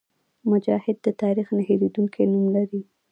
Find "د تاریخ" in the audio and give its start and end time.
1.05-1.47